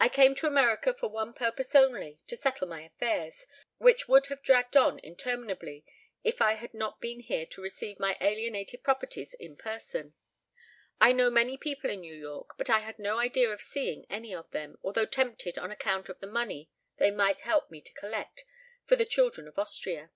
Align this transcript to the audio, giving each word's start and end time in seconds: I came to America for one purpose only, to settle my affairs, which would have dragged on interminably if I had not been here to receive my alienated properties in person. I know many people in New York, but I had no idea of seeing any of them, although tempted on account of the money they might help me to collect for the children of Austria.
I 0.00 0.08
came 0.08 0.34
to 0.36 0.46
America 0.46 0.94
for 0.94 1.10
one 1.10 1.34
purpose 1.34 1.74
only, 1.74 2.18
to 2.28 2.34
settle 2.34 2.66
my 2.66 2.80
affairs, 2.80 3.46
which 3.76 4.08
would 4.08 4.28
have 4.28 4.40
dragged 4.42 4.74
on 4.74 4.98
interminably 5.00 5.84
if 6.22 6.40
I 6.40 6.54
had 6.54 6.72
not 6.72 6.98
been 6.98 7.20
here 7.20 7.44
to 7.44 7.60
receive 7.60 8.00
my 8.00 8.16
alienated 8.22 8.82
properties 8.82 9.34
in 9.34 9.58
person. 9.58 10.14
I 10.98 11.12
know 11.12 11.28
many 11.28 11.58
people 11.58 11.90
in 11.90 12.00
New 12.00 12.16
York, 12.16 12.54
but 12.56 12.70
I 12.70 12.78
had 12.78 12.98
no 12.98 13.18
idea 13.18 13.50
of 13.50 13.60
seeing 13.60 14.06
any 14.08 14.34
of 14.34 14.50
them, 14.52 14.78
although 14.82 15.04
tempted 15.04 15.58
on 15.58 15.70
account 15.70 16.08
of 16.08 16.20
the 16.20 16.26
money 16.26 16.70
they 16.96 17.10
might 17.10 17.40
help 17.40 17.70
me 17.70 17.82
to 17.82 17.92
collect 17.92 18.46
for 18.86 18.96
the 18.96 19.04
children 19.04 19.46
of 19.46 19.58
Austria. 19.58 20.10